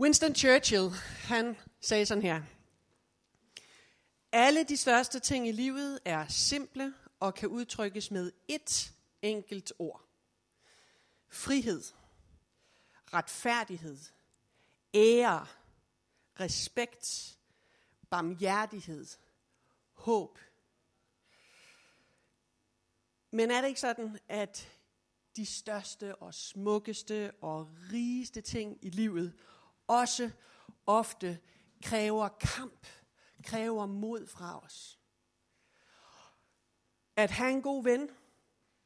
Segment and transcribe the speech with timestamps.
[0.00, 0.90] Winston Churchill,
[1.24, 2.42] han sagde sådan her.
[4.32, 8.92] Alle de største ting i livet er simple og kan udtrykkes med ét
[9.22, 10.04] enkelt ord.
[11.28, 11.82] Frihed,
[13.14, 13.98] retfærdighed,
[14.94, 15.46] ære,
[16.40, 17.38] respekt,
[18.10, 19.06] barmhjertighed,
[19.92, 20.38] håb.
[23.30, 24.68] Men er det ikke sådan, at
[25.36, 29.34] de største og smukkeste og rigeste ting i livet
[29.88, 30.30] også
[30.86, 31.38] ofte
[31.82, 32.86] kræver kamp,
[33.44, 34.98] kræver mod fra os.
[37.16, 38.10] At have en god ven,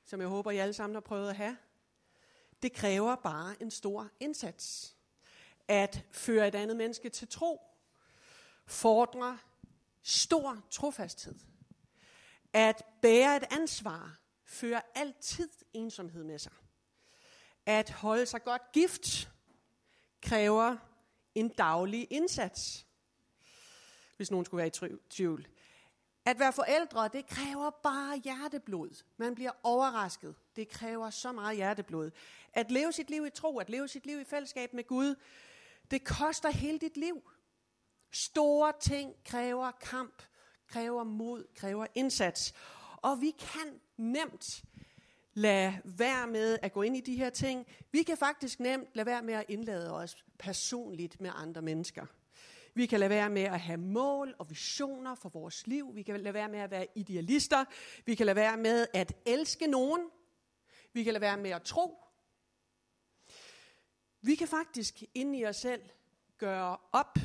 [0.04, 1.56] som jeg håber, I alle sammen har prøvet at have,
[2.62, 4.96] det kræver bare en stor indsats.
[5.68, 7.60] At føre et andet menneske til tro,
[8.66, 9.36] fordrer
[10.02, 11.34] stor trofasthed.
[12.52, 16.52] At bære et ansvar, fører altid ensomhed med sig.
[17.66, 19.30] At holde sig godt gift,
[20.22, 20.76] kræver
[21.34, 22.86] en daglig indsats,
[24.16, 25.46] hvis nogen skulle være i tvivl.
[26.24, 29.04] At være forældre, det kræver bare hjerteblod.
[29.16, 30.34] Man bliver overrasket.
[30.56, 32.10] Det kræver så meget hjerteblod.
[32.52, 35.14] At leve sit liv i tro, at leve sit liv i fællesskab med Gud,
[35.90, 37.30] det koster hele dit liv.
[38.10, 40.22] Store ting kræver kamp,
[40.66, 42.54] kræver mod, kræver indsats.
[42.96, 44.64] Og vi kan nemt
[45.34, 47.66] lade være med at gå ind i de her ting.
[47.92, 52.06] Vi kan faktisk nemt lade være med at indlade os personligt med andre mennesker.
[52.74, 55.94] Vi kan lade være med at have mål og visioner for vores liv.
[55.94, 57.64] Vi kan lade være med at være idealister.
[58.06, 60.10] Vi kan lade være med at elske nogen.
[60.92, 61.98] Vi kan lade være med at tro.
[64.20, 65.82] Vi kan faktisk inde i os selv
[66.38, 67.18] gøre op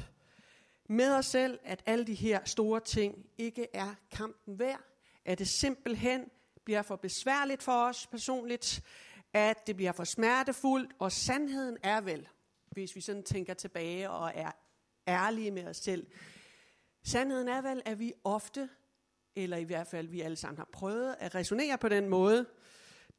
[0.90, 4.82] med os selv, at alle de her store ting ikke er kampen værd.
[5.26, 6.30] At det simpelthen
[6.68, 8.84] bliver for besværligt for os personligt,
[9.34, 12.28] at det bliver for smertefuldt, og sandheden er vel,
[12.72, 14.52] hvis vi sådan tænker tilbage og er
[15.08, 16.08] ærlige med os selv,
[17.04, 18.70] sandheden er vel, at vi ofte,
[19.36, 22.45] eller i hvert fald vi alle sammen har prøvet at resonere på den måde,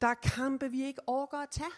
[0.01, 1.71] der er kampe, vi ikke overgår at tage.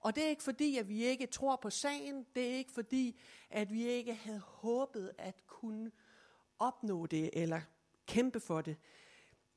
[0.00, 2.26] Og det er ikke fordi, at vi ikke tror på sagen.
[2.34, 3.20] Det er ikke fordi,
[3.50, 5.90] at vi ikke havde håbet at kunne
[6.58, 7.60] opnå det eller
[8.06, 8.76] kæmpe for det.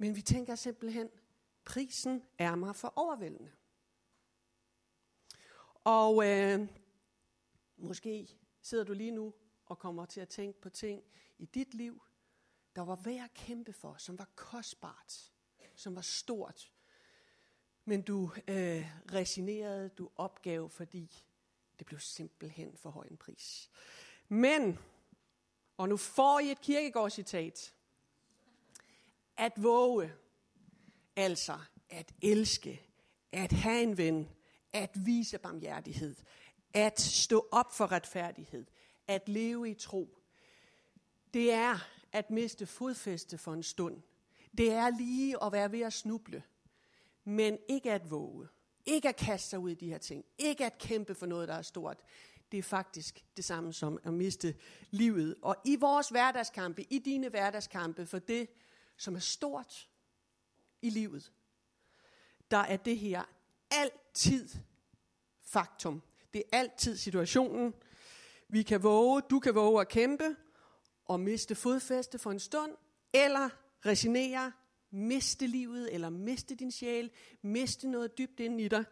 [0.03, 1.09] Men vi tænker simpelthen,
[1.65, 3.51] prisen er mig for overvældende.
[5.83, 6.67] Og øh,
[7.77, 8.27] måske
[8.61, 9.33] sidder du lige nu
[9.65, 11.03] og kommer til at tænke på ting
[11.37, 12.03] i dit liv,
[12.75, 15.31] der var værd at kæmpe for, som var kostbart,
[15.75, 16.71] som var stort.
[17.85, 21.23] Men du øh, resignerede, du opgav, fordi
[21.79, 23.69] det blev simpelthen for høj en pris.
[24.27, 24.79] Men,
[25.77, 27.73] og nu får I et kirkegårdscitat,
[29.37, 30.13] at våge,
[31.15, 31.57] altså
[31.89, 32.81] at elske,
[33.31, 34.29] at have en ven,
[34.73, 36.15] at vise barmhjertighed,
[36.73, 38.65] at stå op for retfærdighed,
[39.07, 40.17] at leve i tro,
[41.33, 41.79] det er
[42.11, 44.01] at miste fodfæste for en stund.
[44.57, 46.43] Det er lige at være ved at snuble,
[47.23, 48.47] men ikke at våge.
[48.85, 50.25] Ikke at kaste sig ud i de her ting.
[50.37, 51.97] Ikke at kæmpe for noget, der er stort.
[52.51, 54.55] Det er faktisk det samme som at miste
[54.91, 55.35] livet.
[55.41, 58.49] Og i vores hverdagskampe, i dine hverdagskampe, for det,
[59.03, 59.89] som er stort
[60.81, 61.33] i livet,
[62.51, 63.23] der er det her
[63.71, 64.49] altid
[65.41, 66.01] faktum.
[66.33, 67.73] Det er altid situationen.
[68.47, 70.35] Vi kan våge, du kan våge at kæmpe
[71.05, 72.71] og miste fodfæste for en stund,
[73.13, 73.49] eller
[73.85, 74.51] resignere,
[74.91, 78.85] miste livet, eller miste din sjæl, miste noget dybt ind i dig,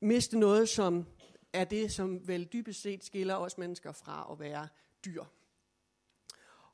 [0.00, 1.06] miste noget, som
[1.52, 4.68] er det, som vel dybest set skiller os mennesker fra at være
[5.04, 5.24] dyr.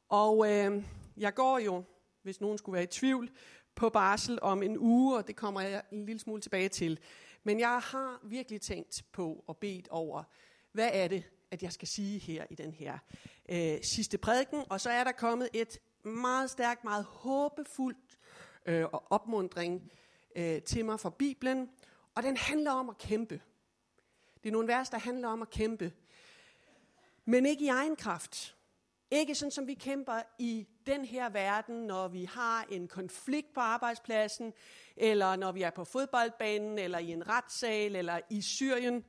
[0.08, 0.84] Og øh,
[1.16, 1.84] jeg går jo,
[2.22, 3.30] hvis nogen skulle være i tvivl,
[3.74, 6.98] på barsel om en uge, og det kommer jeg en lille smule tilbage til.
[7.44, 10.22] Men jeg har virkelig tænkt på og bedt over,
[10.72, 12.98] hvad er det, at jeg skal sige her i den her
[13.48, 14.64] øh, sidste prædiken.
[14.70, 18.18] Og så er der kommet et meget stærkt, meget håbefuldt
[18.66, 19.92] øh, og opmundring
[20.36, 21.70] øh, til mig fra Bibelen.
[22.14, 23.40] Og den handler om at kæmpe.
[24.42, 25.92] Det er nogle vers, der handler om at kæmpe.
[27.24, 28.56] Men ikke i egen kraft.
[29.10, 33.60] Ikke sådan, som vi kæmper i den her verden, når vi har en konflikt på
[33.60, 34.52] arbejdspladsen,
[34.96, 39.04] eller når vi er på fodboldbanen, eller i en retssal, eller i Syrien.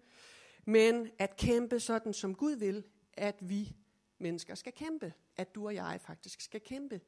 [0.65, 3.75] Men at kæmpe sådan, som Gud vil, at vi
[4.17, 5.13] mennesker skal kæmpe.
[5.37, 7.01] At du og jeg faktisk skal kæmpe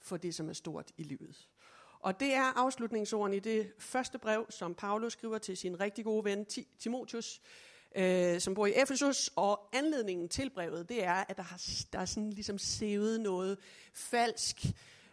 [0.00, 1.48] for det, som er stort i livet.
[2.00, 6.24] Og det er afslutningsordene i det første brev, som Paulus skriver til sin rigtig gode
[6.24, 6.46] ven
[6.78, 7.40] Timotius,
[7.94, 11.60] øh, som bor i Efesus, og anledningen til brevet, det er, at der, har,
[11.92, 13.58] der er sådan ligesom sævet noget
[13.94, 14.56] falsk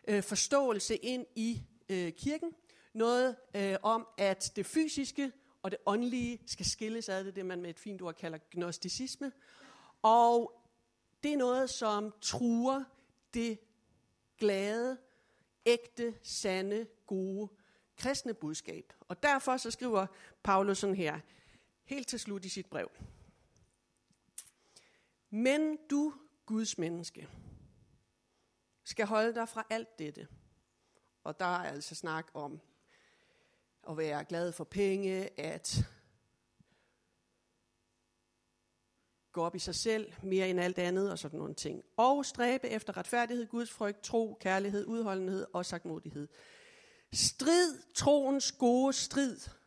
[0.07, 2.51] øh, forståelse ind i øh, kirken.
[2.93, 5.31] Noget øh, om, at det fysiske
[5.61, 7.19] og det åndelige skal skilles ad.
[7.19, 9.31] Det er det, man med et fint ord kalder gnosticisme.
[10.01, 10.61] Og
[11.23, 12.83] det er noget, som truer
[13.33, 13.59] det
[14.37, 14.97] glade,
[15.65, 17.49] ægte, sande, gode
[17.97, 18.93] kristne budskab.
[18.99, 20.05] Og derfor så skriver
[20.43, 21.19] Paulus sådan her,
[21.89, 22.91] helt til slut i sit brev.
[25.29, 26.13] Men du,
[26.45, 27.29] Guds menneske,
[28.83, 30.27] skal holde dig fra alt dette.
[31.23, 32.61] Og der er altså snak om
[33.89, 35.85] at være glad for penge, at
[39.31, 41.83] gå op i sig selv mere end alt andet og sådan nogle ting.
[41.97, 46.27] Og stræbe efter retfærdighed, Guds frygt, tro, kærlighed, udholdenhed og sagtmodighed.
[47.13, 49.58] Strid troens gode strid.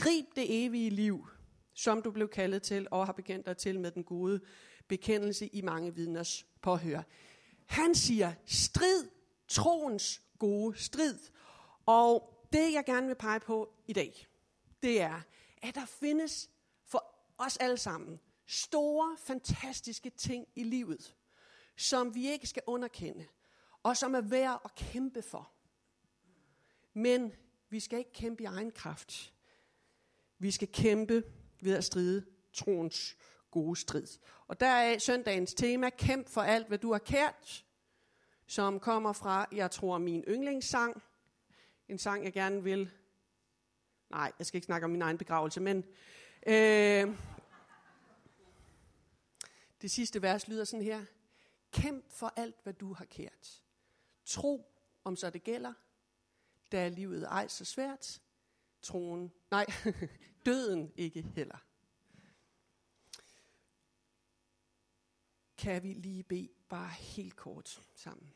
[0.00, 1.26] Grib det evige liv,
[1.74, 4.40] som du blev kaldet til og har bekendt dig til med den gode
[4.88, 7.02] bekendelse i mange vidners påhør.
[7.66, 9.08] Han siger, strid
[9.48, 11.18] troens gode strid.
[11.86, 14.26] Og det, jeg gerne vil pege på i dag,
[14.82, 15.20] det er,
[15.62, 16.50] at der findes
[16.86, 21.16] for os alle sammen store, fantastiske ting i livet,
[21.76, 23.26] som vi ikke skal underkende,
[23.82, 25.52] og som er værd at kæmpe for.
[26.92, 27.32] Men
[27.68, 29.32] vi skal ikke kæmpe i egen kraft.
[30.42, 31.22] Vi skal kæmpe
[31.60, 33.16] ved at stride troens
[33.50, 34.06] gode strid.
[34.46, 37.64] Og der er søndagens tema, kæmp for alt, hvad du har kært,
[38.46, 41.02] som kommer fra, jeg tror, min yndlingssang.
[41.88, 42.90] En sang, jeg gerne vil...
[44.10, 45.84] Nej, jeg skal ikke snakke om min egen begravelse, men...
[46.46, 47.16] Øh,
[49.82, 51.04] det sidste vers lyder sådan her.
[51.72, 53.62] Kæmp for alt, hvad du har kært.
[54.24, 55.72] Tro, om så det gælder.
[56.72, 58.20] Da livet ej så svært.
[58.82, 59.66] Troen, nej,
[60.46, 61.58] døden ikke heller.
[65.58, 68.32] Kan vi lige bede bare helt kort sammen.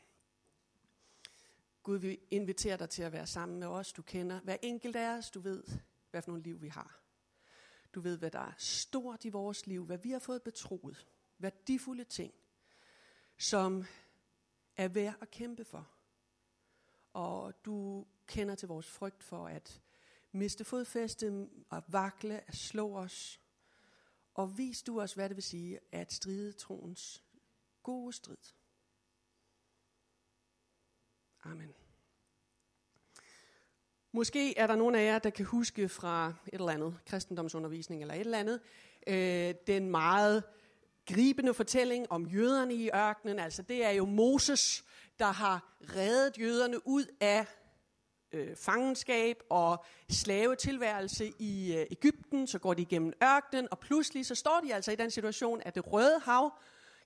[1.83, 3.93] Gud, vi inviterer dig til at være sammen med os.
[3.93, 5.31] Du kender hver enkelt af os.
[5.31, 5.65] Du ved,
[6.11, 7.01] hvad for nogle liv vi har.
[7.95, 11.07] Du ved, hvad der er stort i vores liv, hvad vi har fået betroet
[11.39, 12.35] værdifulde ting,
[13.39, 13.85] som
[14.77, 15.89] er værd at kæmpe for.
[17.13, 19.83] Og du kender til vores frygt for at
[20.35, 23.41] miste fodfæste, og vakle, at slå os.
[24.35, 27.25] Og vis du os, hvad det vil sige at stride troens
[27.83, 28.37] gode strid.
[31.45, 31.75] Amen.
[34.13, 38.15] Måske er der nogen af jer, der kan huske fra et eller andet kristendomsundervisning eller
[38.15, 38.61] et eller andet,
[39.07, 40.43] øh, den meget
[41.07, 43.39] gribende fortælling om jøderne i ørkenen.
[43.39, 44.85] Altså det er jo Moses,
[45.19, 47.47] der har reddet jøderne ud af
[48.35, 52.47] øh, fangenskab og slavetilværelse i øh, Ægypten.
[52.47, 55.75] Så går de igennem ørkenen, og pludselig så står de altså i den situation, at
[55.75, 56.59] det røde hav,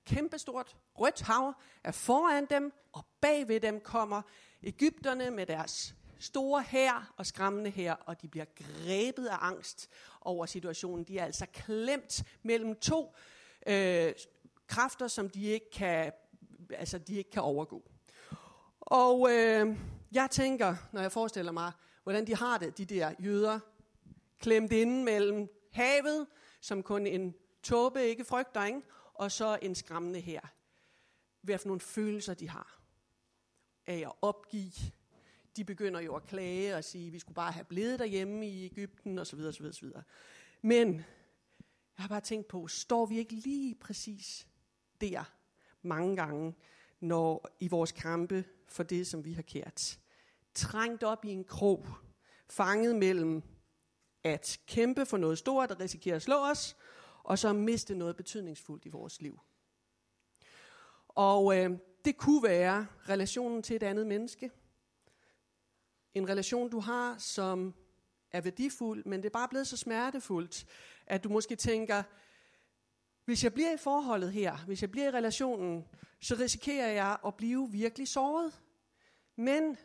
[0.07, 1.55] kæmpestort rødt hav,
[1.85, 4.23] er foran dem, og bagved dem kommer
[4.63, 9.89] Ægypterne med deres store her og skræmmende her, og de bliver grebet af angst
[10.21, 11.05] over situationen.
[11.05, 13.15] De er altså klemt mellem to
[13.67, 14.13] øh,
[14.67, 16.13] kræfter, som de ikke kan,
[16.71, 17.91] altså de ikke kan overgå.
[18.91, 19.77] Og øh,
[20.13, 23.61] jeg tænker, når jeg forestiller mig, hvordan de har det, de der jøder,
[24.39, 26.27] klemt inde mellem havet,
[26.61, 28.83] som kun en tåbe ikke frygter, ikke?
[29.15, 30.41] og så en skræmmende her.
[31.43, 32.81] Hvad for nogle følelser de har
[33.87, 34.73] af at opgive.
[35.57, 38.65] De begynder jo at klage og sige, at vi skulle bare have blevet derhjemme i
[38.65, 39.41] Ægypten osv.
[39.41, 39.89] osv., osv.
[40.63, 44.49] Men jeg har bare tænkt på, står vi ikke lige præcis
[45.01, 45.25] der
[45.83, 46.55] mange gange,
[47.01, 49.99] når i vores kampe for det, som vi har kært.
[50.55, 51.87] Trængt op i en krog,
[52.51, 53.43] fanget mellem
[54.25, 56.77] at kæmpe for noget stort, der risikerer at slå os,
[57.23, 59.41] og så miste noget betydningsfuldt i vores liv.
[61.09, 61.71] Og øh,
[62.05, 64.51] det kunne være relationen til et andet menneske.
[66.15, 67.75] En relation, du har, som
[68.33, 70.67] er værdifuld, men det er bare blevet så smertefuldt,
[71.07, 72.03] at du måske tænker,
[73.29, 75.89] hvis jeg bliver i forholdet her, hvis jeg bliver i relationen,
[76.21, 78.61] så risikerer jeg at blive virkelig såret.
[79.37, 79.77] Men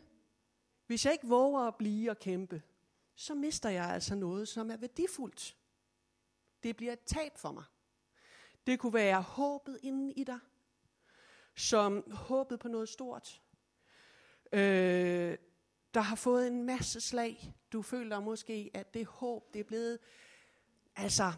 [0.86, 2.62] hvis jeg ikke våger at blive og kæmpe,
[3.14, 5.56] så mister jeg altså noget, som er værdifuldt.
[6.62, 7.64] Det bliver et tab for mig.
[8.66, 10.38] Det kunne være håbet inden i dig,
[11.54, 13.42] som håbet på noget stort.
[14.52, 15.38] Øh,
[15.94, 17.54] der har fået en masse slag.
[17.72, 19.98] Du føler måske, at det håb, det er blevet
[20.96, 21.32] altså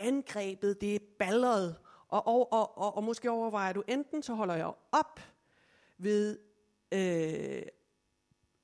[0.00, 1.76] angrebet, det er balleret,
[2.08, 5.20] og, og, og, og, og måske overvejer du, enten så holder jeg op
[5.98, 6.38] ved,
[6.92, 7.62] øh,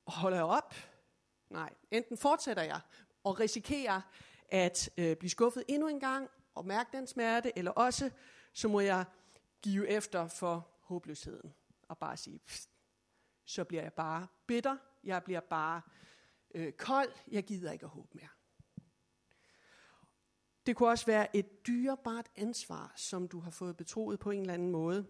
[0.06, 0.74] holder jeg op,
[1.50, 2.80] nej, enten fortsætter jeg
[3.24, 4.00] og risikerer
[4.48, 8.10] at øh, blive skuffet endnu en gang og mærke den smerte, eller også
[8.52, 9.04] så må jeg
[9.62, 11.54] give efter for håbløsheden
[11.88, 12.70] og bare sige, pst,
[13.44, 15.80] så bliver jeg bare bitter, jeg bliver bare
[16.54, 18.28] øh, kold, jeg gider ikke at håbe mere.
[20.66, 24.54] Det kunne også være et dyrebart ansvar, som du har fået betroet på en eller
[24.54, 25.06] anden måde,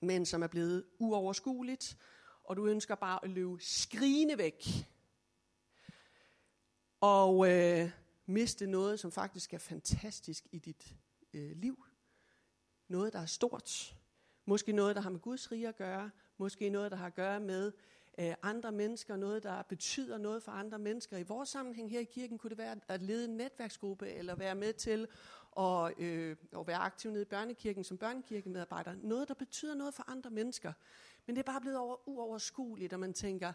[0.00, 1.96] men som er blevet uoverskueligt,
[2.44, 4.64] og du ønsker bare at løbe skrigende væk.
[7.00, 7.90] Og øh,
[8.26, 10.96] miste noget, som faktisk er fantastisk i dit
[11.34, 11.84] øh, liv.
[12.88, 13.96] Noget, der er stort.
[14.44, 16.10] Måske noget, der har med Guds rige at gøre.
[16.38, 17.72] Måske noget, der har at gøre med
[18.18, 19.16] øh, andre mennesker.
[19.16, 21.16] Noget, der betyder noget for andre mennesker.
[21.16, 24.54] I vores sammenhæng her i kirken kunne det være at lede en netværksgruppe, eller være
[24.54, 25.08] med til
[25.58, 28.94] at, øh, at være aktiv nede i børnekirken som børnekirkemedarbejder.
[29.02, 30.72] Noget, der betyder noget for andre mennesker.
[31.26, 33.52] Men det er bare blevet over, uoverskueligt, og man tænker,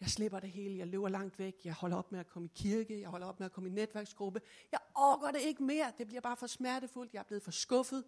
[0.00, 2.52] jeg slipper det hele, jeg løber langt væk, jeg holder op med at komme i
[2.54, 4.40] kirke, jeg holder op med at komme i netværksgruppe.
[4.72, 8.04] Jeg overgår det ikke mere, det bliver bare for smertefuldt, jeg er blevet for skuffet.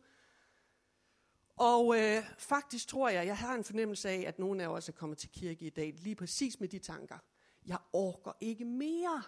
[1.60, 4.92] Og øh, faktisk tror jeg, jeg har en fornemmelse af, at nogle af os er
[4.92, 7.18] kommet til kirke i dag, lige præcis med de tanker.
[7.66, 9.22] Jeg orker ikke mere.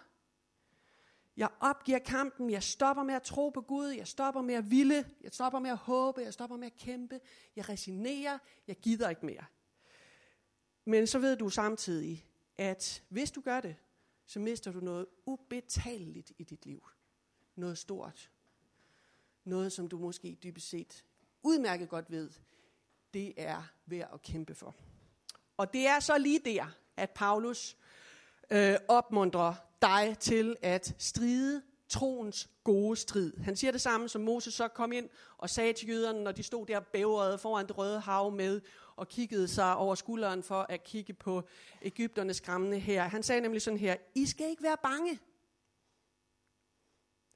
[1.36, 5.10] Jeg opgiver kampen, jeg stopper med at tro på Gud, jeg stopper med at ville,
[5.20, 7.20] jeg stopper med at håbe, jeg stopper med at kæmpe,
[7.56, 9.44] jeg resignerer, jeg gider ikke mere.
[10.84, 13.76] Men så ved du samtidig, at hvis du gør det,
[14.26, 16.86] så mister du noget ubetaleligt i dit liv.
[17.56, 18.30] Noget stort.
[19.44, 21.04] Noget, som du måske dybest set
[21.42, 22.30] udmærket godt ved,
[23.14, 24.74] det er værd at kæmpe for.
[25.56, 27.76] Og det er så lige der, at Paulus
[28.50, 33.36] øh, opmuntrer dig til at stride troens gode strid.
[33.36, 35.08] Han siger det samme, som Moses så kom ind
[35.38, 38.60] og sagde til jøderne, når de stod der bævrede foran det røde hav med
[38.96, 41.42] og kiggede sig over skulderen for at kigge på
[41.82, 43.02] Ægypternes skræmmende her.
[43.02, 45.18] Han sagde nemlig sådan her, I skal ikke være bange.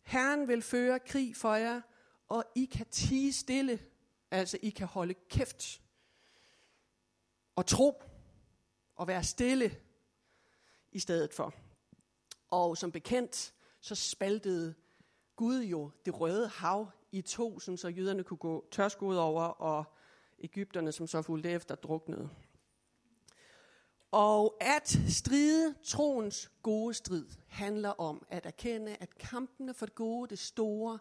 [0.02, 1.80] Herren vil føre krig for jer,
[2.28, 3.78] og I kan tige stille.
[4.30, 5.82] Altså, I kan holde kæft
[7.56, 8.02] og tro
[8.96, 9.76] og være stille
[10.92, 11.54] i stedet for.
[12.48, 14.74] Og som bekendt, så spaltede
[15.36, 19.84] Gud jo det røde hav i to, så jøderne kunne gå tørskoet over, og
[20.38, 22.30] Ægypterne, som så fulgte efter, druknede.
[24.10, 30.30] Og at stride troens gode strid handler om at erkende, at kampene for det gode,
[30.30, 30.98] det store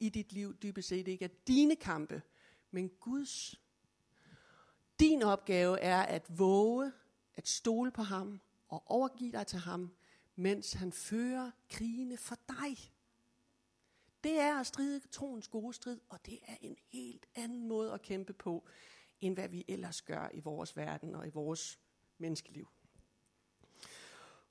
[0.00, 2.22] i dit liv dybest set ikke er dine kampe,
[2.70, 3.60] men Guds.
[5.00, 6.92] Din opgave er at våge
[7.34, 9.94] at stole på ham og overgive dig til ham,
[10.36, 12.76] mens han fører krigene for dig.
[14.24, 18.02] Det er at stride troens gode strid, og det er en helt anden måde at
[18.02, 18.68] kæmpe på,
[19.20, 21.78] end hvad vi ellers gør i vores verden og i vores
[22.18, 22.68] menneskeliv.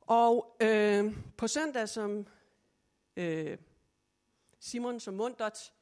[0.01, 2.27] Og øh, på søndag, som
[3.17, 3.57] øh,
[4.59, 5.73] Simon som Mundert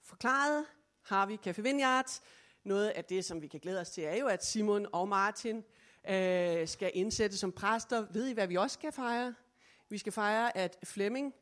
[0.00, 0.66] forklarede,
[1.08, 2.20] har vi Café Vineyard.
[2.64, 5.64] Noget af det, som vi kan glæde os til, er jo, at Simon og Martin
[6.08, 8.06] øh, skal indsætte som præster.
[8.12, 9.34] Ved I, hvad vi også skal fejre?
[9.88, 11.34] Vi skal fejre, at Flemming,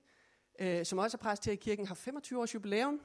[0.59, 3.01] øh, som også er præst her i kirken, har 25 års jubilæum.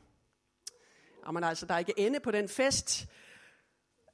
[1.25, 3.07] Jamen altså, der er ikke ende på den fest.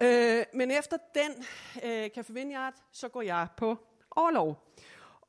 [0.02, 1.46] Øh, men efter den
[1.84, 3.78] øh, Café Vineyard, så går jeg på
[4.12, 4.74] overlov.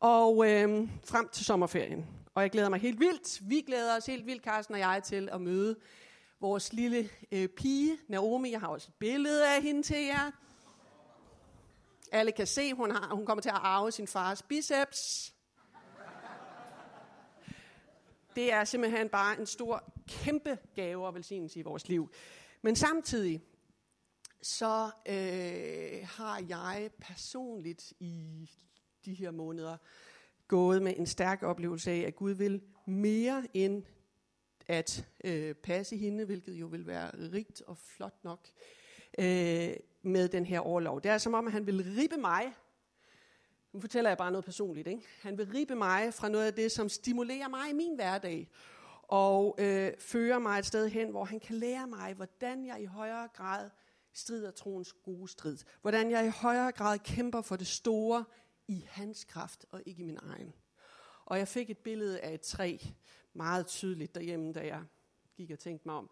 [0.00, 2.06] Og øh, frem til sommerferien.
[2.34, 3.48] Og jeg glæder mig helt vildt.
[3.48, 5.76] Vi glæder os helt vildt, Carsten og jeg, til at møde
[6.40, 8.50] vores lille øh, pige, Naomi.
[8.50, 10.30] Jeg har også et billede af hende til jer.
[12.12, 15.34] Alle kan se, hun, har, hun kommer til at arve sin fars biceps.
[18.36, 22.10] Det er simpelthen bare en stor, kæmpe gave og velsignelse i vores liv.
[22.62, 23.40] Men samtidig,
[24.42, 28.50] så øh, har jeg personligt i
[29.04, 29.76] de her måneder
[30.48, 33.82] gået med en stærk oplevelse af, at Gud vil mere end
[34.68, 38.48] at øh, passe hende, hvilket jo vil være rigt og flot nok
[39.18, 39.72] øh,
[40.02, 41.00] med den her overlov.
[41.00, 42.52] Det er altså som om, at han vil ribe mig.
[43.72, 44.88] Nu fortæller jeg bare noget personligt.
[44.88, 45.02] Ikke?
[45.20, 48.50] Han vil ribe mig fra noget af det, som stimulerer mig i min hverdag.
[49.02, 52.84] Og øh, fører mig et sted hen, hvor han kan lære mig, hvordan jeg i
[52.84, 53.70] højere grad
[54.12, 55.56] strider troens gode strid.
[55.80, 58.24] Hvordan jeg i højere grad kæmper for det store
[58.68, 60.54] i hans kraft og ikke i min egen.
[61.24, 62.76] Og jeg fik et billede af et træ,
[63.38, 64.84] meget tydeligt derhjemme, da jeg
[65.36, 66.10] gik og tænkte mig om,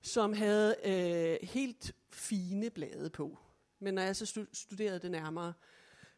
[0.00, 3.38] som havde øh, helt fine blade på.
[3.78, 5.52] Men når jeg så studerede det nærmere,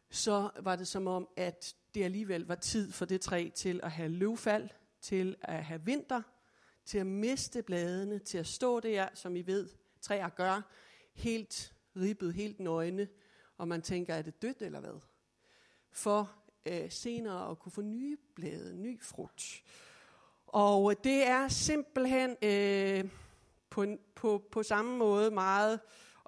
[0.09, 3.91] så var det som om, at det alligevel var tid for det træ til at
[3.91, 4.69] have løvfald,
[5.01, 6.21] til at have vinter,
[6.85, 9.69] til at miste bladene, til at stå der, som I ved,
[10.01, 10.61] træer gør,
[11.13, 13.07] helt ribbet, helt nøgne,
[13.57, 14.99] og man tænker, er det dødt eller hvad?
[15.91, 16.31] For
[16.65, 19.63] øh, senere at kunne få nye blade, ny frugt.
[20.53, 23.09] Og det er simpelthen øh,
[23.69, 25.79] på, på, på samme måde meget,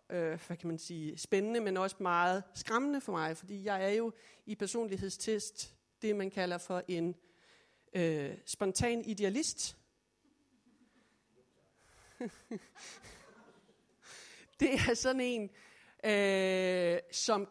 [0.10, 3.90] øh, hvad kan man sige, spændende, men også meget skræmmende for mig, fordi jeg er
[3.90, 4.14] jo
[4.46, 7.16] i personlighedstest det, man kalder for en
[7.94, 9.78] øh, spontan idealist.
[14.60, 15.50] det er sådan en,
[16.06, 17.48] øh, som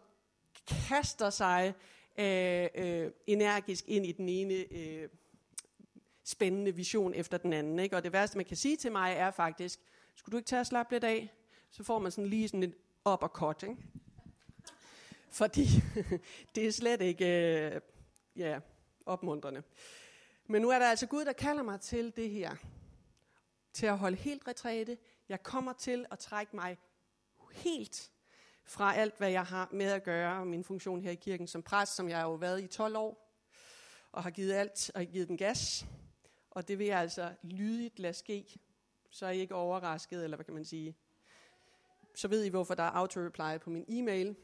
[0.66, 1.74] kaster sig
[2.18, 5.08] øh, øh, energisk ind i den ene øh,
[6.24, 7.78] spændende vision efter den anden.
[7.78, 7.96] Ikke?
[7.96, 9.80] Og det værste, man kan sige til mig, er faktisk,
[10.14, 11.32] skulle du ikke tage og slappe lidt af?
[11.70, 12.74] Så får man sådan lige sådan et
[13.12, 13.76] uppercut, ikke?
[15.30, 15.66] Fordi
[16.54, 17.80] det er slet ikke øh,
[18.36, 18.60] ja,
[19.06, 19.62] opmuntrende.
[20.46, 22.56] Men nu er der altså Gud, der kalder mig til det her.
[23.72, 24.98] Til at holde helt retræte.
[25.28, 26.78] Jeg kommer til at trække mig
[27.52, 28.10] helt
[28.64, 31.62] fra alt, hvad jeg har med at gøre, og min funktion her i kirken som
[31.62, 33.34] præst, som jeg har jo været i 12 år,
[34.12, 35.86] og har givet alt, og givet den gas.
[36.54, 38.60] Og det vil jeg altså lydigt lade ske,
[39.10, 40.96] så er I ikke overrasket, eller hvad kan man sige.
[42.14, 44.36] Så ved I, hvorfor der er auto-reply på min e-mail.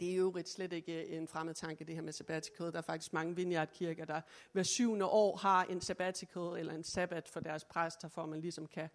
[0.00, 2.72] Det er jo slet ikke øh, en fremmed tanke, det her med sabbatical.
[2.72, 4.20] Der er faktisk mange vineyardkirker, der
[4.52, 8.40] hver syvende år har en sabbatical, eller en sabbat for deres præster, for at man
[8.40, 8.88] ligesom kan...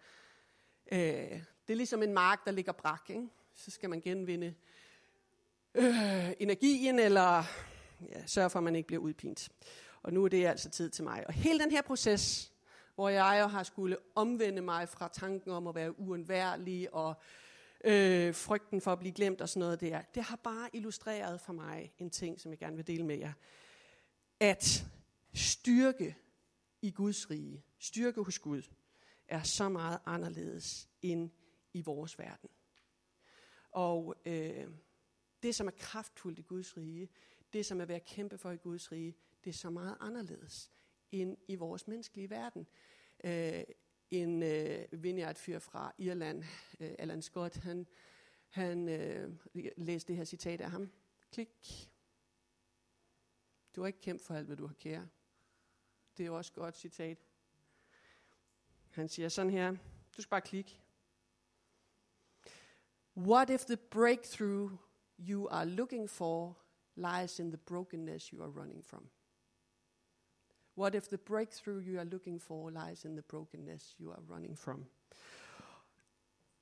[0.92, 0.98] Øh,
[1.66, 3.28] det er ligesom en mark, der ligger brak, ikke?
[3.54, 4.54] Så skal man genvinde
[5.74, 7.42] øh, energien, eller
[8.08, 9.48] ja, sørge for, at man ikke bliver udpint.
[10.02, 11.26] Og nu er det altså tid til mig.
[11.26, 12.52] Og hele den her proces,
[12.94, 17.14] hvor jeg jo har skulle omvende mig fra tanken om at være uundværlig og
[17.84, 21.52] øh, frygten for at blive glemt og sådan noget der, det har bare illustreret for
[21.52, 23.32] mig en ting, som jeg gerne vil dele med jer.
[24.40, 24.86] At
[25.34, 26.16] styrke
[26.82, 28.62] i Guds rige, styrke hos Gud,
[29.28, 31.30] er så meget anderledes end
[31.72, 32.50] i vores verden.
[33.70, 34.66] Og øh,
[35.42, 37.08] det, som er kraftfuldt i Guds rige,
[37.52, 40.70] det, som er ved at kæmpe for i Guds rige, det er så meget anderledes
[41.12, 42.66] end i vores menneskelige verden.
[43.24, 43.64] Øh,
[44.10, 46.44] en øh, vineyard-fyr fra Irland,
[46.80, 47.86] øh, Alan Scott, han,
[48.48, 49.32] han øh,
[49.76, 50.90] læste det her citat af ham.
[51.32, 51.90] Klik.
[53.76, 55.08] Du har ikke kæmpet for alt, hvad du har kære.
[56.16, 57.18] Det er jo også et godt citat.
[58.90, 59.76] Han siger sådan her,
[60.16, 60.78] du skal bare klikke.
[63.16, 64.72] What if the breakthrough
[65.18, 66.58] you are looking for
[66.94, 69.10] lies in the brokenness you are running from?
[70.78, 74.58] What if the breakthrough you are looking for lies in the brokenness you are running
[74.58, 74.84] from?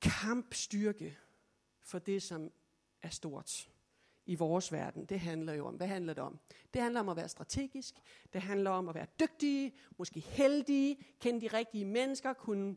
[0.01, 1.17] Kampstyrke
[1.81, 2.51] for det, som
[3.01, 3.69] er stort
[4.25, 6.39] i vores verden, det handler jo om, hvad handler det om?
[6.73, 7.93] Det handler om at være strategisk,
[8.33, 12.75] det handler om at være dygtige, måske heldige, kende de rigtige mennesker, kunne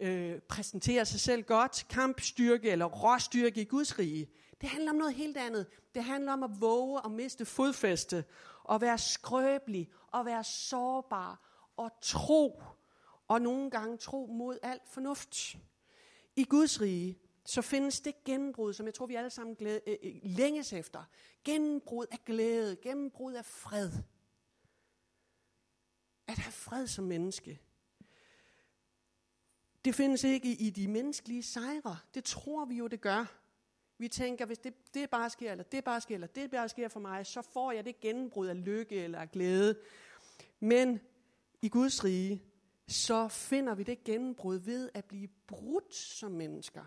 [0.00, 4.30] øh, præsentere sig selv godt, kampstyrke eller råstyrke i Guds rige.
[4.60, 5.66] Det handler om noget helt andet.
[5.94, 8.24] Det handler om at våge og miste fodfæste,
[8.64, 12.62] og være skrøbelig, og være sårbar, og tro,
[13.28, 15.56] og nogle gange tro mod alt fornuft.
[16.36, 19.96] I Guds rige, så findes det gennembrud, som jeg tror, vi alle sammen glæde, øh,
[20.02, 21.04] øh længes efter.
[21.44, 23.90] Gennembrud af glæde, gennembrud af fred.
[26.26, 27.60] At have fred som menneske.
[29.84, 31.98] Det findes ikke i de menneskelige sejre.
[32.14, 33.43] Det tror vi jo, det gør.
[33.98, 36.88] Vi tænker, hvis det, det bare sker, eller det bare sker, eller det bare sker
[36.88, 39.76] for mig, så får jeg det gennembrud af lykke eller af glæde.
[40.60, 41.00] Men
[41.62, 42.42] i Guds rige,
[42.88, 46.84] så finder vi det gennembrud ved at blive brudt som mennesker.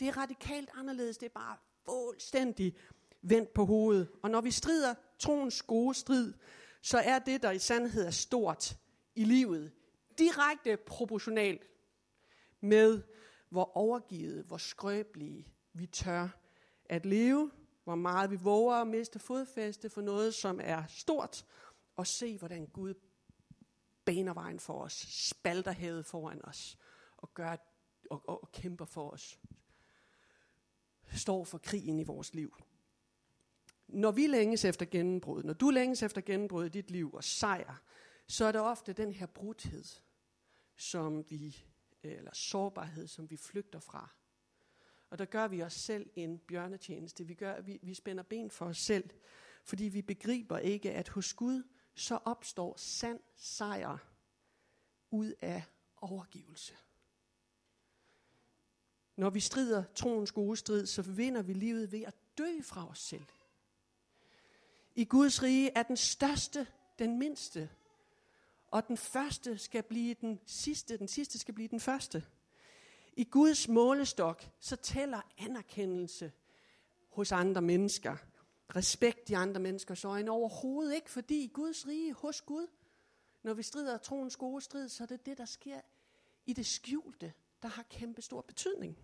[0.00, 1.18] Det er radikalt anderledes.
[1.18, 2.76] Det er bare fuldstændig
[3.22, 4.08] vendt på hovedet.
[4.22, 6.32] Og når vi strider troens gode strid,
[6.82, 8.76] så er det, der i sandhed er stort
[9.14, 9.72] i livet,
[10.18, 11.58] direkte proportional
[12.60, 13.02] med,
[13.48, 16.28] hvor overgivet, hvor skrøbelige vi tør
[16.84, 17.50] at leve,
[17.84, 21.46] hvor meget vi våger at miste fodfæste for noget, som er stort,
[21.96, 22.94] og se, hvordan Gud
[24.04, 26.78] baner vejen for os, spalter havet foran os,
[27.16, 27.56] og, gør,
[28.10, 29.40] og, og, og kæmper for os.
[31.12, 32.56] Står for krigen i vores liv.
[33.88, 37.82] Når vi længes efter gennembrud, når du længes efter gennembrud i dit liv og sejr,
[38.26, 39.84] så er det ofte den her brudhed,
[40.76, 41.64] som vi,
[42.02, 44.08] eller sårbarhed, som vi flygter fra.
[45.12, 47.26] Og der gør vi os selv en bjørnetjeneste.
[47.26, 49.10] Vi, gør, vi, vi spænder ben for os selv,
[49.64, 51.62] fordi vi begriber ikke, at hos Gud,
[51.94, 53.98] så opstår sand sejr
[55.10, 55.62] ud af
[55.96, 56.74] overgivelse.
[59.16, 62.98] Når vi strider troens gode strid, så vinder vi livet ved at dø fra os
[62.98, 63.26] selv.
[64.94, 66.66] I Guds rige er den største
[66.98, 67.70] den mindste,
[68.66, 72.24] og den første skal blive den sidste, den sidste skal blive den første.
[73.12, 76.32] I Guds målestok, så tæller anerkendelse
[77.08, 78.16] hos andre mennesker,
[78.76, 82.66] respekt i andre menneskers øjne overhovedet ikke, fordi i Guds rige, hos Gud,
[83.42, 85.80] når vi strider troens gode strid, så er det det, der sker
[86.46, 88.98] i det skjulte, der har kæmpe stor betydning.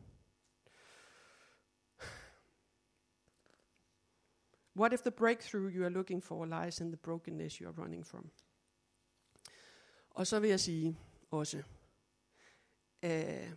[4.77, 8.07] What if the breakthrough you are looking for lies in the brokenness you are running
[8.07, 8.31] from?
[10.11, 10.99] Og så vil jeg sige
[11.31, 11.63] også,
[13.05, 13.53] Øh,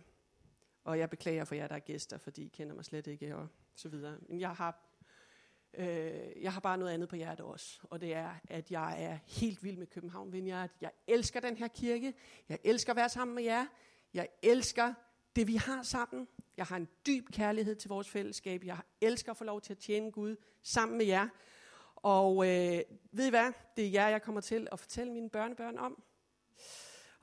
[0.84, 3.48] og jeg beklager for jer, der er gæster, fordi I kender mig slet ikke, og
[3.74, 4.18] så videre.
[4.28, 4.84] Men jeg har,
[5.74, 9.18] øh, jeg har bare noget andet på hjertet også, og det er, at jeg er
[9.26, 10.70] helt vild med København Vineyard.
[10.80, 12.14] Jeg elsker den her kirke.
[12.48, 13.66] Jeg elsker at være sammen med jer.
[14.14, 14.94] Jeg elsker
[15.36, 16.28] det, vi har sammen.
[16.56, 18.64] Jeg har en dyb kærlighed til vores fællesskab.
[18.64, 21.28] Jeg elsker at få lov til at tjene Gud sammen med jer.
[21.96, 23.52] Og øh, ved I hvad?
[23.76, 26.02] Det er jer, jeg kommer til at fortælle mine børnebørn om.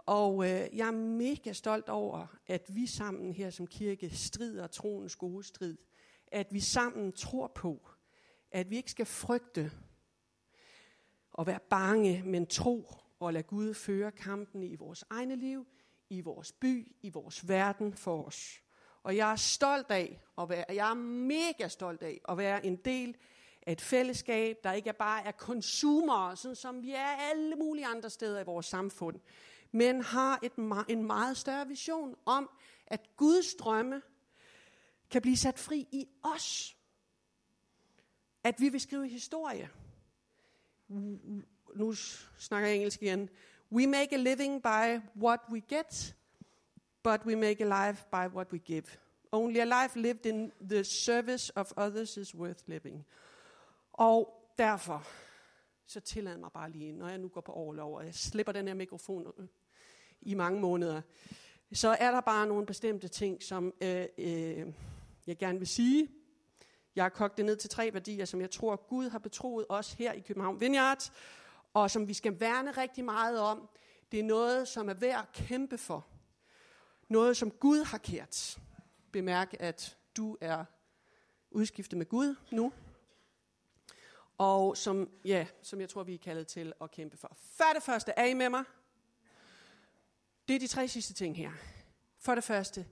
[0.10, 5.16] Og øh, jeg er mega stolt over, at vi sammen her som kirke strider troens
[5.16, 5.78] gode strid.
[6.28, 7.90] At vi sammen tror på,
[8.52, 9.72] at vi ikke skal frygte
[11.32, 15.68] og være bange, men tro og lade Gud føre kampene i vores egne liv,
[16.10, 18.62] i vores by, i vores verden for os.
[19.04, 20.96] Og jeg er stolt af at være, jeg er
[21.28, 23.16] mega stolt af at være en del
[23.62, 27.86] af et fællesskab, der ikke er bare er konsumere, sådan som vi er alle mulige
[27.86, 29.20] andre steder i vores samfund,
[29.72, 30.54] men har et,
[30.88, 32.50] en meget større vision om,
[32.88, 34.02] at Guds drømme
[35.10, 36.78] kan blive sat fri i os.
[38.44, 39.70] At vi vil skrive historie.
[41.76, 41.94] Nu
[42.38, 43.30] snakker jeg engelsk igen.
[43.72, 46.16] We make a living by what we get,
[47.04, 48.88] but we make a life by what we give.
[49.32, 53.06] Only a life lived in the service of others is worth living.
[53.94, 55.08] Og derfor,
[55.90, 58.68] så tillad mig bare lige, når jeg nu går på overlov, og jeg slipper den
[58.68, 59.48] her mikrofon øh,
[60.22, 61.02] i mange måneder,
[61.74, 64.74] så er der bare nogle bestemte ting, som øh, øh,
[65.28, 66.10] jeg gerne vil sige.
[66.96, 69.94] Jeg har kogt det ned til tre værdier, som jeg tror, Gud har betroet os
[69.94, 71.12] her i København Vineyard,
[71.74, 73.70] og som vi skal værne rigtig meget om.
[74.12, 76.08] Det er noget, som er værd at kæmpe for.
[77.08, 78.60] Noget, som Gud har kært.
[79.12, 80.66] Bemærk, at du er
[81.52, 82.72] udskiftet med Gud nu
[84.40, 87.38] og som, ja, som jeg tror, vi er kaldet til at kæmpe for.
[87.40, 88.64] For det første, er I med mig?
[90.48, 91.52] Det er de tre sidste ting her.
[92.20, 92.86] For det første,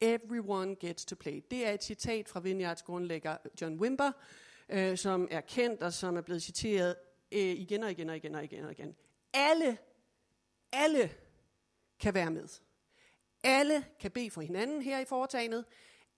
[0.00, 1.44] everyone gets to play.
[1.50, 4.12] Det er et citat fra Vineyards grundlægger John Wimber,
[4.68, 6.96] øh, som er kendt og som er blevet citeret
[7.32, 8.96] øh, igen og igen og igen og igen og igen.
[9.32, 9.78] Alle,
[10.72, 11.10] alle
[11.98, 12.48] kan være med.
[13.44, 15.64] Alle kan bede for hinanden her i foretagendet.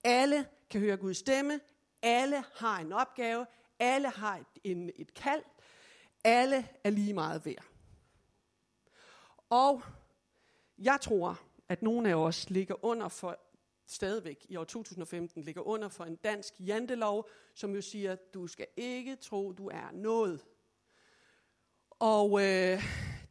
[0.03, 1.59] Alle kan høre Guds stemme.
[2.01, 3.45] Alle har en opgave.
[3.79, 5.43] Alle har et, en, et kald.
[6.23, 7.65] Alle er lige meget værd.
[9.49, 9.81] Og
[10.77, 13.39] jeg tror, at nogle af os ligger under for,
[13.87, 18.47] stadigvæk i år 2015, ligger under for en dansk jantelov, som jo siger, at du
[18.47, 20.45] skal ikke tro, du er noget.
[21.89, 22.83] Og øh,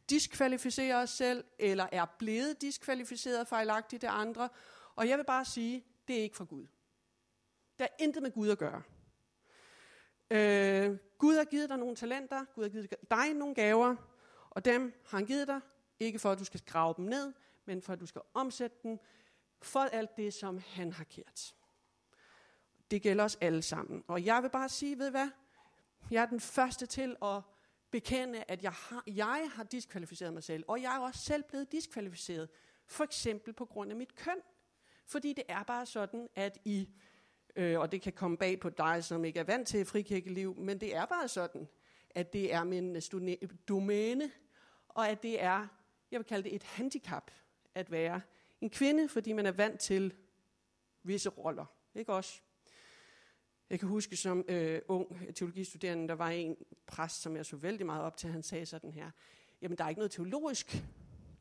[0.09, 4.49] diskvalificerer os selv, eller er blevet diskvalificeret fejlagtigt af andre.
[4.95, 6.67] Og jeg vil bare sige, det er ikke for Gud.
[7.79, 8.81] Der er intet med Gud at gøre.
[10.31, 13.95] Øh, Gud har givet dig nogle talenter, Gud har givet dig nogle gaver,
[14.49, 15.61] og dem har han givet dig,
[15.99, 17.33] ikke for at du skal grave dem ned,
[17.65, 18.99] men for at du skal omsætte dem
[19.61, 21.55] for alt det, som han har kært.
[22.91, 24.03] Det gælder os alle sammen.
[24.07, 25.29] Og jeg vil bare sige, ved hvad?
[26.11, 27.41] Jeg er den første til at
[27.91, 31.71] bekende, at jeg har, jeg har diskvalificeret mig selv, og jeg er også selv blevet
[31.71, 32.49] diskvalificeret,
[32.85, 34.41] for eksempel på grund af mit køn.
[35.05, 36.89] Fordi det er bare sådan, at i
[37.57, 40.79] øh, og det kan komme bag på dig, som ikke er vant til frikirkeliv, men
[40.79, 41.67] det er bare sådan,
[42.09, 44.31] at det er min øh, øh, domæne,
[44.89, 45.67] og at det er,
[46.11, 47.31] jeg vil kalde det et handicap,
[47.75, 48.21] at være
[48.61, 50.13] en kvinde, fordi man er vant til
[51.03, 51.65] visse roller.
[51.95, 52.41] Ikke også?
[53.69, 57.85] Jeg kan huske som øh, ung teologistuderende, der var en præst, som jeg så vældig
[57.85, 59.11] meget op til, han sagde sådan her,
[59.61, 60.83] jamen der er ikke noget teologisk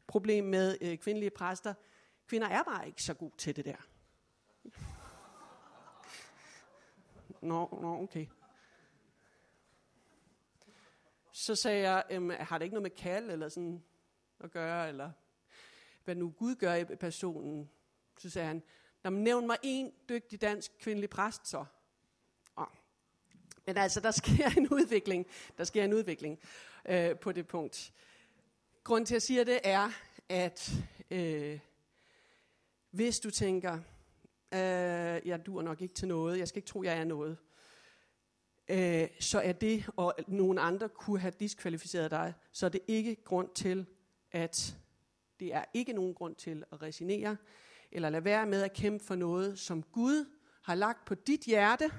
[0.07, 1.75] problem med øh, kvindelige præster.
[2.27, 3.96] Kvinder er bare ikke så gode til det der.
[7.47, 8.27] Nå, nå, okay.
[11.33, 13.85] Så sagde jeg, øhm, har det ikke noget med kald eller sådan
[14.41, 15.11] at gøre, eller
[16.05, 17.71] hvad nu Gud gør i personen?
[18.19, 18.63] Så sagde han,
[19.13, 21.65] nævn mig en dygtig dansk kvindelig præst så.
[22.57, 22.67] Oh.
[23.67, 25.27] Men altså, der sker en udvikling.
[25.59, 26.39] Der sker en udvikling
[26.89, 27.93] øh, på det punkt.
[28.85, 29.91] Grunden til, at jeg siger det, er,
[30.29, 30.73] at
[31.11, 31.61] øh,
[32.91, 33.81] hvis du tænker,
[34.57, 37.37] øh, jeg dur nok ikke til noget, jeg skal ikke tro, jeg er noget,
[38.69, 43.15] øh, så er det, og nogen andre kunne have diskvalificeret dig, så er det ikke
[43.25, 43.87] grund til,
[44.33, 44.77] at
[45.41, 47.37] det er ikke nogen grund til at resignere,
[47.93, 50.25] eller lade være med at kæmpe for noget, som Gud
[50.63, 51.91] har lagt på dit hjerte,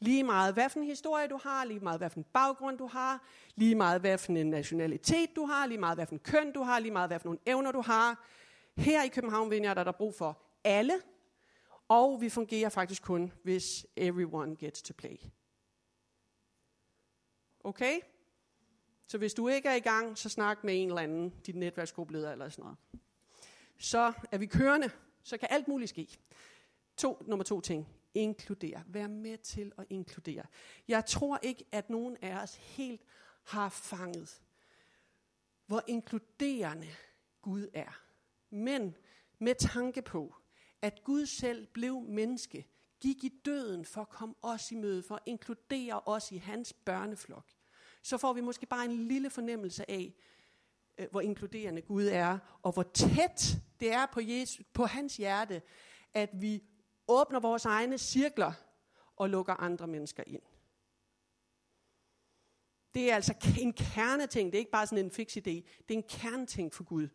[0.00, 2.86] Lige meget hvad for en historie du har, lige meget hvad for en baggrund du
[2.86, 3.22] har,
[3.54, 6.62] lige meget hvad for en nationalitet du har, lige meget hvad for en køn du
[6.62, 8.26] har, lige meget hvad for nogle evner du har.
[8.76, 10.94] Her i København Vineyard er der brug for alle,
[11.88, 15.16] og vi fungerer faktisk kun, hvis everyone gets to play.
[17.64, 18.00] Okay?
[19.06, 22.32] Så hvis du ikke er i gang, så snak med en eller anden, dit netværksgruppeleder
[22.32, 22.78] eller sådan noget.
[23.78, 24.90] så er vi kørende.
[25.22, 26.18] Så kan alt muligt ske.
[26.96, 27.88] To, nummer to ting.
[28.14, 28.82] Inkludere.
[28.86, 30.44] Vær med til at inkludere.
[30.88, 33.02] Jeg tror ikke, at nogen af os helt
[33.44, 34.42] har fanget,
[35.66, 36.86] hvor inkluderende
[37.42, 38.02] Gud er.
[38.50, 38.94] Men
[39.38, 40.34] med tanke på,
[40.82, 42.66] at Gud selv blev menneske,
[43.00, 46.72] gik i døden for at komme os i møde, for at inkludere os i hans
[46.72, 47.46] børneflok,
[48.02, 50.14] så får vi måske bare en lille fornemmelse af,
[50.98, 55.62] øh, hvor inkluderende Gud er, og hvor tæt det er på, Jesus, på hans hjerte,
[56.14, 56.62] at vi
[57.08, 58.52] åbner vores egne cirkler
[59.16, 60.42] og lukker andre mennesker ind.
[62.94, 65.94] Det er altså en kerneting, det er ikke bare sådan en fix idé, det er
[65.94, 67.08] en kerneting for Gud.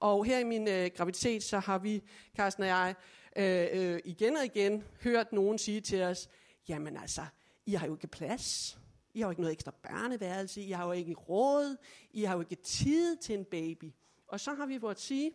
[0.00, 2.02] Og her i min øh, graviditet, så har vi,
[2.36, 2.94] Carsten og jeg,
[3.36, 6.28] øh, øh, igen og igen hørt nogen sige til os,
[6.68, 7.22] jamen altså,
[7.66, 8.78] I har jo ikke plads.
[9.14, 10.62] I har jo ikke noget ekstra børneværelse.
[10.62, 11.76] I har jo ikke råd.
[12.10, 13.92] I har jo ikke tid til en baby.
[14.28, 15.32] Og så har vi fået sige,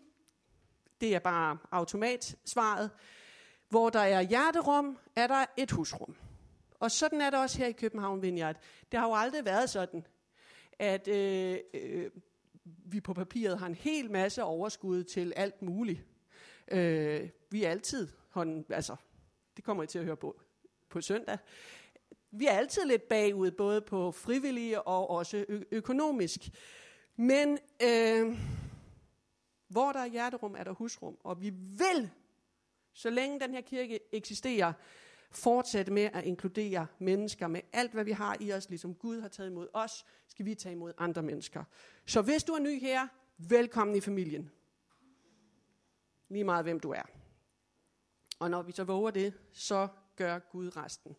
[1.01, 2.91] det er bare automatsvaret,
[3.69, 6.15] hvor der er hjerterum, er der et husrum.
[6.80, 8.56] Og sådan er det også her i København Vineyard.
[8.91, 10.06] Det har jo aldrig været sådan,
[10.80, 12.12] at øh, øh,
[12.65, 16.06] vi på papiret har en hel masse overskud til alt muligt.
[16.71, 18.95] Øh, vi er altid, hånden, altså,
[19.56, 20.41] det kommer I til at høre på
[20.89, 21.38] på søndag,
[22.32, 26.41] vi er altid lidt bagud, både på frivillige og også ø- økonomisk.
[27.15, 28.38] Men øh,
[29.67, 31.17] hvor der er hjerterum, er der husrum.
[31.23, 32.10] Og vi vil,
[32.93, 34.73] så længe den her kirke eksisterer,
[35.38, 39.28] fortsætte med at inkludere mennesker med alt, hvad vi har i os, ligesom Gud har
[39.28, 41.63] taget imod os, skal vi tage imod andre mennesker.
[42.06, 44.52] Så hvis du er ny her, velkommen i familien.
[46.30, 47.04] Lige meget hvem du er.
[48.39, 51.15] Og når vi så våger det, så gør Gud resten.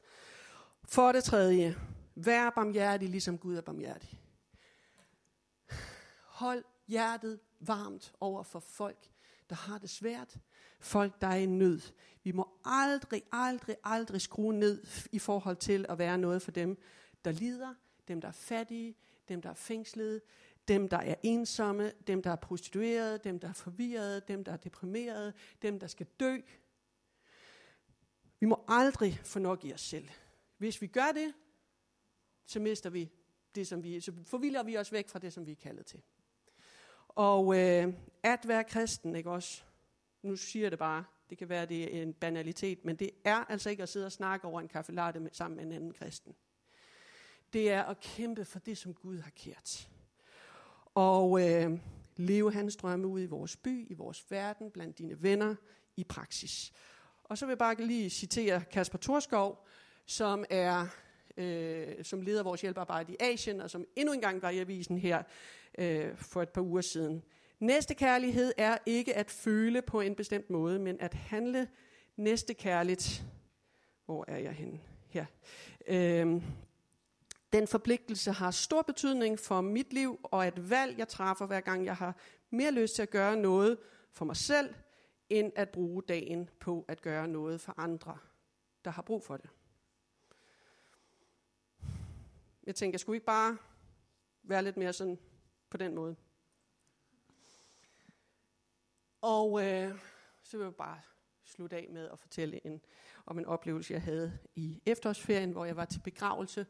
[0.85, 1.77] For det tredje,
[2.15, 4.21] vær barmhjertig, ligesom Gud er barmhjertig.
[6.25, 9.11] Hold hjertet varmt over for folk,
[9.49, 10.37] der har det svært.
[10.79, 11.81] Folk, der er i nød.
[12.23, 16.79] Vi må aldrig, aldrig, aldrig skrue ned i forhold til at være noget for dem,
[17.25, 17.75] der lider,
[18.09, 18.97] dem, der er fattige,
[19.29, 20.21] dem, der er fængslede,
[20.69, 24.57] dem, der er ensomme, dem, der er prostituerede, dem, der er forvirrede, dem, der er
[24.57, 26.37] deprimerede, dem, der skal dø.
[28.41, 30.09] Vi må aldrig få nok i os selv.
[30.59, 31.35] Hvis vi gør det,
[32.47, 33.11] så mister vi
[33.55, 36.03] det, som vi, så forvilder vi os væk fra det, som vi er kaldet til.
[37.09, 39.63] Og øh, at være kristen, ikke også?
[40.27, 43.45] Nu siger jeg det bare, det kan være, det er en banalitet, men det er
[43.49, 46.35] altså ikke at sidde og snakke over en kaffelatte sammen med en anden kristen.
[47.53, 49.89] Det er at kæmpe for det, som Gud har kært.
[50.95, 51.79] Og øh,
[52.17, 55.55] leve hans drømme ud i vores by, i vores verden, blandt dine venner,
[55.97, 56.73] i praksis.
[57.25, 59.67] Og så vil jeg bare lige citere Kasper Torskov,
[60.07, 60.87] som er
[61.37, 65.23] øh, som leder vores hjælpearbejde i Asien, og som endnu engang var i avisen her
[65.79, 67.23] øh, for et par uger siden.
[67.61, 71.69] Næste kærlighed er ikke at føle på en bestemt måde, men at handle
[72.17, 73.25] næste kærligt.
[74.05, 74.81] Hvor er jeg henne?
[75.09, 75.27] Her.
[75.87, 76.43] Øhm,
[77.53, 81.85] den forpligtelse har stor betydning for mit liv, og et valg, jeg træffer hver gang,
[81.85, 82.17] jeg har
[82.51, 83.79] mere lyst til at gøre noget
[84.13, 84.75] for mig selv,
[85.29, 88.19] end at bruge dagen på at gøre noget for andre,
[88.85, 89.51] der har brug for det.
[92.67, 93.57] Jeg tænker, jeg skulle ikke bare
[94.43, 95.19] være lidt mere sådan
[95.71, 96.17] på den måde.
[99.27, 99.99] Og øh,
[100.43, 101.01] så vil jeg bare
[101.45, 102.81] slutte af med at fortælle en,
[103.27, 106.67] om en oplevelse, jeg havde i efterårsferien, hvor jeg var til begravelse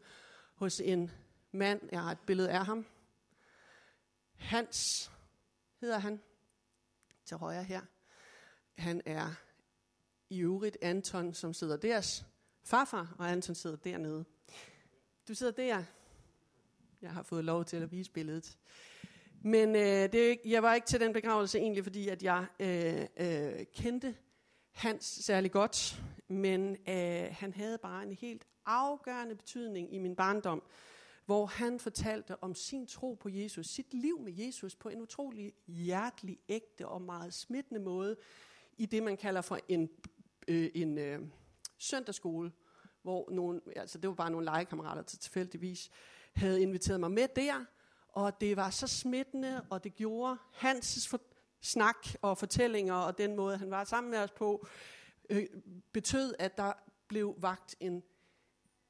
[0.55, 1.11] hos en
[1.53, 1.81] mand.
[1.92, 2.87] Jeg har et billede af ham.
[4.35, 4.79] Hans
[5.81, 6.23] hedder han,
[7.25, 7.81] til højre her.
[8.79, 9.35] Han er
[10.31, 12.27] i øvrigt Anton, som sidder deres
[12.64, 14.25] farfar, og Anton sidder dernede.
[15.29, 15.85] Du sidder der.
[17.03, 18.59] Jeg har fået lov til at vise billedet.
[19.42, 23.66] Men øh, det, jeg var ikke til den begravelse egentlig, fordi at jeg øh, øh,
[23.75, 24.14] kendte
[24.72, 30.62] Hans særlig godt, men øh, han havde bare en helt afgørende betydning i min barndom,
[31.27, 35.53] hvor han fortalte om sin tro på Jesus, sit liv med Jesus på en utrolig
[35.66, 38.16] hjertelig, ægte og meget smittende måde,
[38.79, 39.90] i det man kalder for en,
[40.49, 41.20] øh, en øh,
[41.79, 42.53] søndagsskole,
[43.03, 45.90] hvor nogle, altså det var bare nogle legekammerater til tilfældigvis,
[46.35, 47.64] havde inviteret mig med der,
[48.16, 51.20] og det var så smittende, og det gjorde hans for,
[51.61, 54.66] snak og fortællinger, og den måde, han var sammen med os på,
[55.31, 55.46] øh,
[55.92, 56.72] betød, at der
[57.09, 58.02] blev vagt en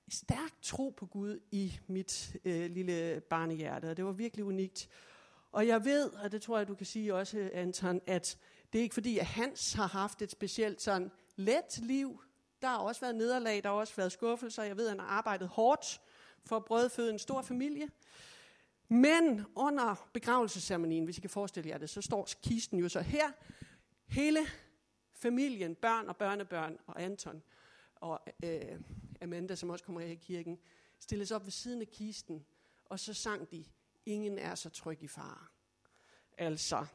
[0.08, 4.88] stærk tro på Gud i mit øh, lille barnehjerte, og det var virkelig unikt.
[5.52, 8.38] Og jeg ved, og det tror jeg, du kan sige også, Anton, at
[8.72, 12.22] det er ikke fordi, at Hans har haft et specielt sådan let liv.
[12.62, 14.62] Der har også været nederlag, der har også været skuffelser.
[14.62, 16.00] Jeg ved, at han har arbejdet hårdt
[16.44, 17.88] for at brødføde en stor familie.
[18.88, 23.33] Men under begravelsesceremonien, hvis I kan forestille jer det, så står kisten jo så her.
[24.07, 24.40] Hele
[25.12, 27.42] familien, børn og børnebørn og Anton
[27.94, 28.81] og øh,
[29.22, 30.59] Amanda, som også kommer her i kirken,
[30.99, 32.46] stilles op ved siden af kisten,
[32.85, 33.64] og så sang de,
[34.07, 35.53] ingen er så tryg i far.
[36.38, 36.87] Altså,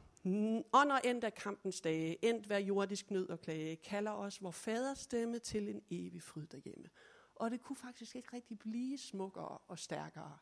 [0.72, 4.98] under end af kampens dage, endt hver jordisk nød og klage, kalder os vor faders
[4.98, 6.88] stemme til en evig fryd derhjemme.
[7.34, 10.38] Og det kunne faktisk ikke rigtig blive smukkere og stærkere.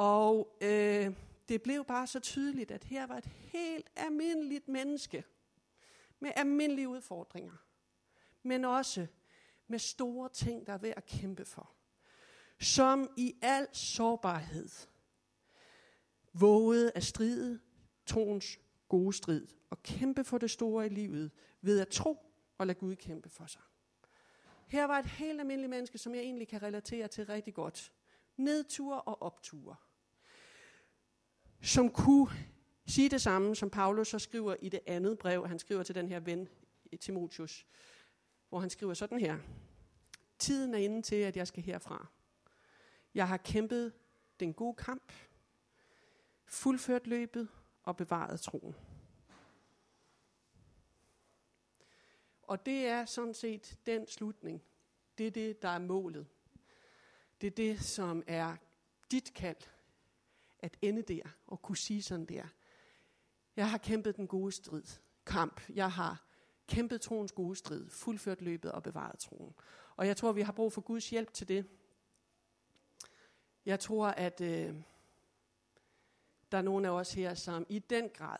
[0.00, 1.14] Og øh,
[1.48, 5.24] det blev bare så tydeligt, at her var et helt almindeligt menneske
[6.20, 7.52] med almindelige udfordringer,
[8.42, 9.06] men også
[9.66, 11.72] med store ting, der er ved at kæmpe for.
[12.60, 14.68] Som i al sårbarhed
[16.32, 17.60] vågede at stride
[18.06, 18.58] troens
[18.88, 22.18] gode strid og kæmpe for det store i livet ved at tro
[22.58, 23.62] og lade Gud kæmpe for sig.
[24.66, 27.92] Her var et helt almindeligt menneske, som jeg egentlig kan relatere til rigtig godt.
[28.36, 29.76] Nedture og opture.
[31.62, 32.28] Som kunne
[32.86, 36.08] sige det samme, som Paulus så skriver i det andet brev, han skriver til den
[36.08, 36.48] her ven,
[37.00, 37.66] Timotius,
[38.48, 39.38] hvor han skriver sådan her.
[40.38, 42.06] Tiden er inde til, at jeg skal herfra.
[43.14, 43.92] Jeg har kæmpet
[44.40, 45.12] den gode kamp,
[46.46, 47.48] fuldført løbet
[47.82, 48.74] og bevaret troen.
[52.42, 54.62] Og det er sådan set den slutning.
[55.18, 56.26] Det er det, der er målet.
[57.40, 58.56] Det er det, som er
[59.10, 59.62] dit kald.
[60.62, 62.44] At ende der og kunne sige sådan der.
[63.56, 64.82] Jeg har kæmpet den gode strid,
[65.26, 65.60] kamp.
[65.68, 66.26] Jeg har
[66.66, 69.54] kæmpet troens gode strid, fuldført løbet og bevaret troen.
[69.96, 71.66] Og jeg tror, vi har brug for Guds hjælp til det.
[73.66, 74.74] Jeg tror, at øh,
[76.52, 78.38] der er nogen af os her, som i den grad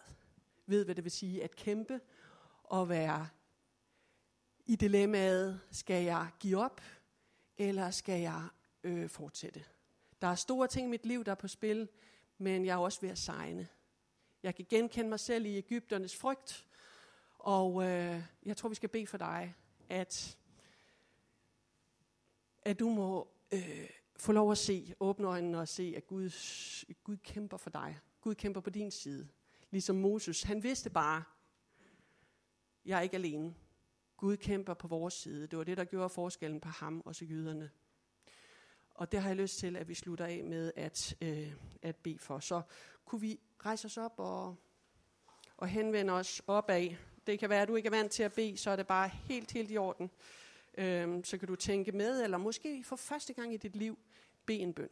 [0.66, 2.00] ved, hvad det vil sige at kæmpe
[2.64, 3.28] og være
[4.66, 6.80] i dilemmaet, skal jeg give op,
[7.58, 8.48] eller skal jeg
[8.84, 9.64] øh, fortsætte?
[10.22, 11.88] Der er store ting i mit liv, der er på spil,
[12.38, 13.68] men jeg er også ved at sejne.
[14.42, 16.66] Jeg kan genkende mig selv i Ægypternes frygt,
[17.38, 19.54] og øh, jeg tror, vi skal bede for dig,
[19.88, 20.38] at,
[22.62, 26.30] at du må øh, få lov at se, åbne øjnene og se, at Gud,
[27.04, 27.98] Gud kæmper for dig.
[28.20, 29.28] Gud kæmper på din side.
[29.70, 30.42] Ligesom Moses.
[30.42, 31.22] Han vidste bare,
[32.84, 33.54] jeg er ikke alene.
[34.16, 35.46] Gud kæmper på vores side.
[35.46, 37.70] Det var det, der gjorde forskellen på ham og så jøderne.
[39.00, 42.18] Og det har jeg lyst til, at vi slutter af med at, øh, at bede
[42.18, 42.38] for.
[42.38, 42.62] Så
[43.04, 44.56] kunne vi rejse os op og,
[45.56, 46.88] og henvende os opad.
[47.26, 49.08] Det kan være, at du ikke er vant til at bede, så er det bare
[49.08, 50.10] helt, helt i orden.
[50.78, 53.98] Øh, så kan du tænke med, eller måske for første gang i dit liv,
[54.46, 54.88] bede en bøn.